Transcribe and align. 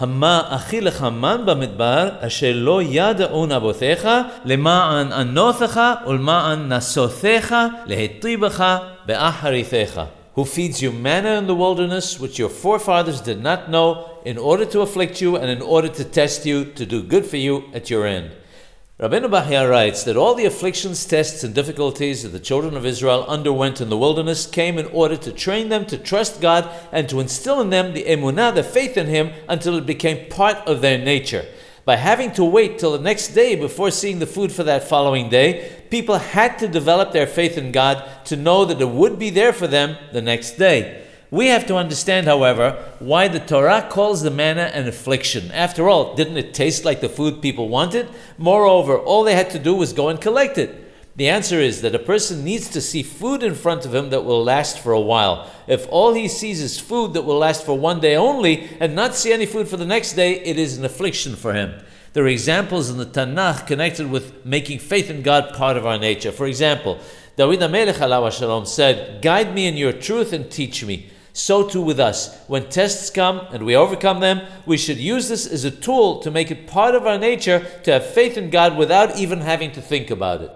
המה 0.00 0.42
אחי 0.48 0.80
לחמם 0.80 1.42
במדבר, 1.46 2.08
אשר 2.20 2.52
לא 2.54 2.82
ידעון 2.82 3.52
אבותיך, 3.52 4.08
למען 4.44 5.12
ענותך 5.12 5.80
ולמען 6.06 6.72
נסותך, 6.72 7.56
להיטיבך 7.86 8.78
באחריתך. 9.06 10.00
Who 10.36 10.44
feeds 10.44 10.82
you 10.82 10.92
manna 10.92 11.38
in 11.38 11.46
the 11.46 11.54
wilderness, 11.54 12.20
which 12.20 12.38
your 12.38 12.50
forefathers 12.50 13.22
did 13.22 13.42
not 13.42 13.70
know, 13.70 14.04
in 14.26 14.36
order 14.36 14.66
to 14.66 14.82
afflict 14.82 15.22
you 15.22 15.36
and 15.36 15.48
in 15.48 15.62
order 15.62 15.88
to 15.88 16.04
test 16.04 16.44
you, 16.44 16.66
to 16.78 16.84
do 16.84 17.02
good 17.02 17.24
for 17.24 17.38
you 17.38 17.62
at 17.72 17.88
your 17.88 18.06
end. 18.06 18.28
Rabbeinu 18.98 19.28
Bachya 19.28 19.68
writes 19.68 20.04
that 20.04 20.16
all 20.16 20.34
the 20.34 20.46
afflictions, 20.46 21.04
tests, 21.04 21.44
and 21.44 21.54
difficulties 21.54 22.22
that 22.22 22.30
the 22.30 22.40
children 22.40 22.78
of 22.78 22.86
Israel 22.86 23.26
underwent 23.28 23.82
in 23.82 23.90
the 23.90 23.98
wilderness 23.98 24.46
came 24.46 24.78
in 24.78 24.86
order 24.86 25.18
to 25.18 25.32
train 25.32 25.68
them 25.68 25.84
to 25.84 25.98
trust 25.98 26.40
God 26.40 26.66
and 26.92 27.06
to 27.10 27.20
instill 27.20 27.60
in 27.60 27.68
them 27.68 27.92
the 27.92 28.04
emunah, 28.04 28.54
the 28.54 28.62
faith 28.62 28.96
in 28.96 29.06
Him, 29.06 29.32
until 29.50 29.76
it 29.76 29.84
became 29.84 30.30
part 30.30 30.56
of 30.66 30.80
their 30.80 30.96
nature. 30.96 31.44
By 31.84 31.96
having 31.96 32.32
to 32.32 32.44
wait 32.44 32.78
till 32.78 32.92
the 32.92 33.04
next 33.04 33.34
day 33.34 33.54
before 33.54 33.90
seeing 33.90 34.18
the 34.18 34.26
food 34.26 34.50
for 34.50 34.62
that 34.62 34.88
following 34.88 35.28
day, 35.28 35.70
people 35.90 36.16
had 36.16 36.58
to 36.60 36.66
develop 36.66 37.12
their 37.12 37.26
faith 37.26 37.58
in 37.58 37.72
God 37.72 38.02
to 38.24 38.34
know 38.34 38.64
that 38.64 38.80
it 38.80 38.88
would 38.88 39.18
be 39.18 39.28
there 39.28 39.52
for 39.52 39.66
them 39.66 39.98
the 40.14 40.22
next 40.22 40.52
day. 40.52 41.05
We 41.30 41.48
have 41.48 41.66
to 41.66 41.76
understand, 41.76 42.26
however, 42.26 42.82
why 43.00 43.26
the 43.26 43.40
Torah 43.40 43.88
calls 43.90 44.22
the 44.22 44.30
manna 44.30 44.70
an 44.72 44.86
affliction. 44.86 45.50
After 45.50 45.88
all, 45.88 46.14
didn't 46.14 46.36
it 46.36 46.54
taste 46.54 46.84
like 46.84 47.00
the 47.00 47.08
food 47.08 47.42
people 47.42 47.68
wanted? 47.68 48.08
Moreover, 48.38 48.96
all 48.96 49.24
they 49.24 49.34
had 49.34 49.50
to 49.50 49.58
do 49.58 49.74
was 49.74 49.92
go 49.92 50.08
and 50.08 50.20
collect 50.20 50.56
it. 50.56 50.84
The 51.16 51.28
answer 51.28 51.58
is 51.58 51.80
that 51.80 51.94
a 51.94 51.98
person 51.98 52.44
needs 52.44 52.68
to 52.68 52.80
see 52.80 53.02
food 53.02 53.42
in 53.42 53.54
front 53.54 53.86
of 53.86 53.94
him 53.94 54.10
that 54.10 54.24
will 54.24 54.44
last 54.44 54.78
for 54.78 54.92
a 54.92 55.00
while. 55.00 55.50
If 55.66 55.88
all 55.90 56.12
he 56.12 56.28
sees 56.28 56.60
is 56.60 56.78
food 56.78 57.14
that 57.14 57.22
will 57.22 57.38
last 57.38 57.64
for 57.64 57.76
one 57.76 58.00
day 58.00 58.16
only 58.16 58.68
and 58.78 58.94
not 58.94 59.14
see 59.14 59.32
any 59.32 59.46
food 59.46 59.66
for 59.66 59.78
the 59.78 59.86
next 59.86 60.12
day, 60.12 60.40
it 60.40 60.58
is 60.58 60.76
an 60.76 60.84
affliction 60.84 61.34
for 61.34 61.54
him. 61.54 61.74
There 62.12 62.24
are 62.24 62.28
examples 62.28 62.90
in 62.90 62.98
the 62.98 63.06
Tanakh 63.06 63.66
connected 63.66 64.10
with 64.10 64.44
making 64.44 64.78
faith 64.78 65.10
in 65.10 65.22
God 65.22 65.54
part 65.54 65.76
of 65.76 65.86
our 65.86 65.98
nature. 65.98 66.32
For 66.32 66.46
example, 66.46 66.98
David 67.36 67.60
HaMelech 67.60 68.66
said, 68.66 69.22
Guide 69.22 69.54
me 69.54 69.66
in 69.66 69.76
your 69.76 69.92
truth 69.92 70.32
and 70.32 70.50
teach 70.50 70.84
me 70.84 71.10
so 71.36 71.68
too 71.68 71.82
with 71.82 72.00
us. 72.00 72.36
When 72.46 72.68
tests 72.70 73.10
come 73.10 73.46
and 73.52 73.64
we 73.66 73.76
overcome 73.76 74.20
them, 74.20 74.40
we 74.64 74.78
should 74.78 74.96
use 74.96 75.28
this 75.28 75.46
as 75.46 75.64
a 75.64 75.70
tool 75.70 76.20
to 76.20 76.30
make 76.30 76.50
it 76.50 76.66
part 76.66 76.94
of 76.94 77.06
our 77.06 77.18
nature 77.18 77.66
to 77.84 77.92
have 77.92 78.06
faith 78.06 78.38
in 78.38 78.50
God 78.50 78.76
without 78.76 79.18
even 79.18 79.40
having 79.40 79.70
to 79.72 79.82
think 79.82 80.10
about 80.10 80.40
it. 80.40 80.50